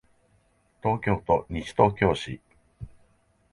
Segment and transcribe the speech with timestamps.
[0.81, 2.41] 東京都西東京市